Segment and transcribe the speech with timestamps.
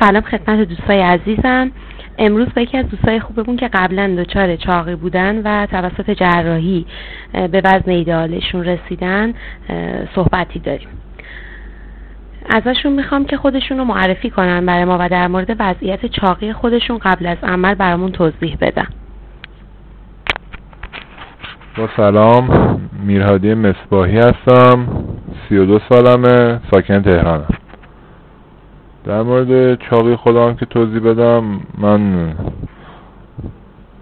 [0.00, 1.70] سلام خدمت دوستای عزیزم.
[2.18, 6.86] امروز با یکی از دوستای خوبمون که قبلا دچار چاقی بودن و توسط جراحی
[7.32, 9.34] به وزن ایدئالشون رسیدن
[10.14, 10.88] صحبتی داریم.
[12.50, 16.98] ازشون می‌خوام که خودشون رو معرفی کنن برای ما و در مورد وضعیت چاقی خودشون
[16.98, 18.88] قبل از عمل برامون توضیح بدن.
[21.76, 24.86] با سلام میرهادی مصباحی هستم
[25.48, 27.59] سی و دو سالمه ساکن تهرانم.
[29.04, 31.44] در مورد چاقی خودم که توضیح بدم
[31.78, 32.32] من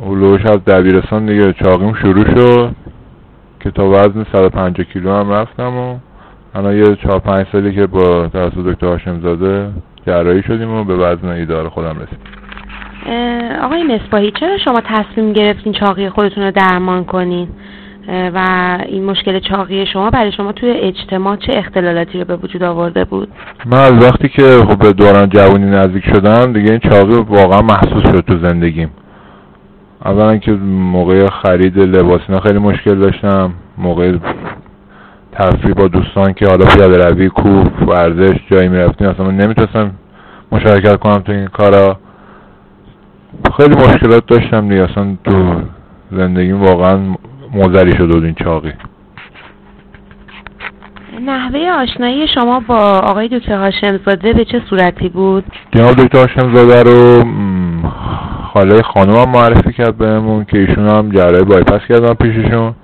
[0.00, 2.74] اولوش از دبیرستان دیگه چاقیم شروع شد
[3.60, 5.98] که تا وزن 150 کیلو هم رفتم و
[6.54, 9.70] الان یه چهار پنج سالی که با توسط دکتر هاشم زاده
[10.06, 12.40] جراحی شدیم و به وزن ایدار خودم رسیدیم.
[13.62, 17.48] آقای مصباحی چرا شما تصمیم گرفتین چاقی خودتون رو درمان کنین؟
[18.10, 18.38] و
[18.86, 23.28] این مشکل چاقی شما برای شما توی اجتماع چه اختلالاتی رو به وجود آورده بود؟
[23.66, 28.02] من از وقتی که خب به دوران جوانی نزدیک شدم دیگه این چاقی واقعا محسوس
[28.02, 28.90] شد تو زندگیم.
[30.04, 30.52] اولا که
[30.92, 33.52] موقع خرید لباسینا خیلی مشکل داشتم.
[33.78, 34.16] موقع
[35.32, 39.90] تفریح با دوستان که حالا پیاده روی کوف ورزش جایی می‌رفتیم اصلا من نمی‌تونستم
[40.52, 41.98] مشارکت کنم تو این کارا.
[43.56, 45.60] خیلی مشکلات داشتم دیگه اصلا تو
[46.12, 46.98] زندگیم واقعا
[47.52, 48.72] موزری شده بود این چاقی.
[51.20, 57.24] نحوه آشنایی شما با آقای دکتر هاشمزاده به چه صورتی بود؟ جناب دکتر هاشمزاده رو
[58.52, 62.74] خاله خانومم معرفی کرد بهمون که ایشون هم جراحی بایپس کردن پیششون.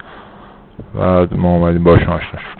[0.95, 2.55] و ما اومدیم باشون آشنا شد.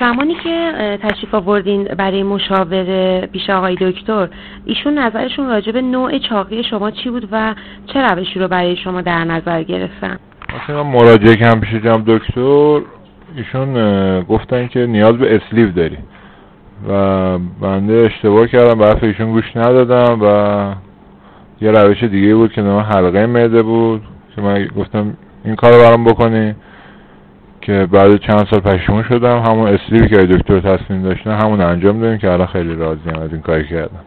[0.00, 4.28] زمانی که تشریف آوردین برای مشاوره پیش آقای دکتر
[4.64, 7.54] ایشون نظرشون راجع به نوع چاقی شما چی بود و
[7.86, 10.18] چه روشی رو برای شما در نظر گرفتن؟
[10.62, 12.80] مثلا مراجعه کردم پیش جناب دکتر
[13.36, 15.98] ایشون گفتن که نیاز به اسلیو داری
[16.88, 20.74] و بنده اشتباه کردم به ایشون گوش ندادم و
[21.60, 24.02] یه روش دیگه بود که نام حلقه معده بود
[24.36, 26.54] که من گفتم این کار رو برام بکنی
[27.68, 32.18] که بعد چند سال پشیمون شدم همون اسلیوی که دکتر تصمیم داشتن همون انجام دادیم
[32.18, 34.00] که الان خیلی راضیم از این کاری کردم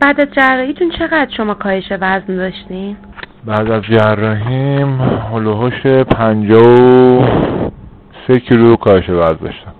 [0.00, 2.96] بعد از جراحیتون چقدر شما کاهش وزن داشتین؟
[3.44, 7.24] بعد از جراحیم هلوهوش پنجا و
[8.26, 9.74] سه کیلو کاهش وزن داشتم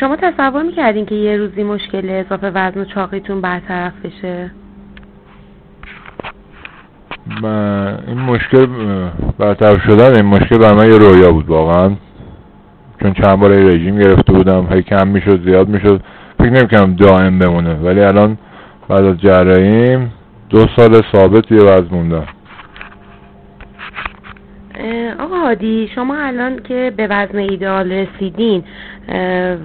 [0.00, 4.50] شما تصور می‌کردین که یه روزی مشکل اضافه وزن و چاقیتون برطرف بشه؟
[8.08, 8.66] این مشکل
[9.38, 11.90] برطرف شدن این مشکل بر من یه رویا بود واقعا.
[13.02, 16.00] چون چند بار رژیم گرفته بودم هی کم می‌شد زیاد می‌شد.
[16.38, 17.74] فکر نمی‌کنم دائم بمونه.
[17.74, 18.38] ولی الان
[18.88, 20.12] بعد از جراحیم
[20.50, 22.26] دو سال ثابت یه وزن موندم.
[25.20, 28.64] آقا هادی شما الان که به وزن ایدئال رسیدین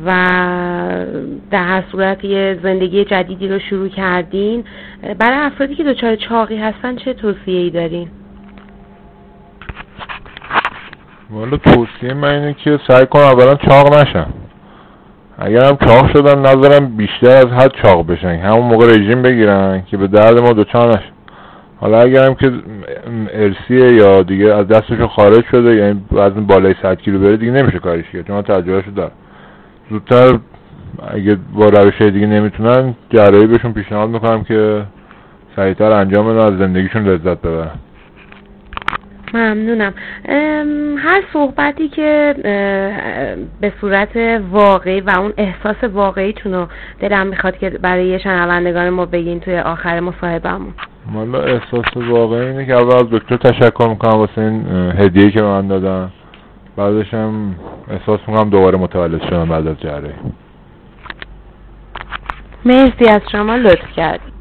[0.05, 0.09] و
[1.51, 4.63] در هر صورت یه زندگی جدیدی رو شروع کردین
[5.19, 8.07] برای افرادی که دچار چاقی هستن چه توصیه ای دارین؟
[11.29, 14.33] والا توصیه من اینه که سعی کنم اولا چاق نشم.
[15.37, 18.27] اگرم چاق شدن نظرم بیشتر از حد چاق بشن.
[18.27, 21.12] همون موقع رژیم بگیرن که به درد ما دوچار نشن
[21.83, 22.51] حالا اگرم که
[23.33, 27.79] ارسیه یا دیگه از دستشون خارج شده یعنی وزن بالای 100 کیلو بره دیگه نمیشه
[27.79, 28.27] کارش کرد.
[28.27, 29.11] چون تجربهشو دارم
[29.89, 30.39] زودتر
[31.07, 34.83] اگه با روش دیگه نمی‌تونن جراحی بهشون پیشنهاد می‌کنم که
[35.55, 37.71] سریعتر انجام بدن از زندگیشون لذت ببرن.
[39.33, 39.93] ممنونم.
[40.97, 42.35] هر صحبتی که
[43.61, 44.17] به صورت
[44.51, 46.67] واقعی و اون احساس واقعیتون رو
[46.99, 50.73] دلم می‌خواد که برای شنوندگان ما بگین توی آخر مصاحبهمون.
[51.11, 54.65] مالا احساس واقعی اینه که اول از دکتر تشکر می‌کنم واسه این
[54.97, 56.11] هدیه که من دادن.
[56.75, 57.55] بعدش هم
[57.89, 60.13] احساس می‌کنم دوباره متولد شدم بعد از جراحی
[62.65, 64.31] مرسی از شما لطف کردید.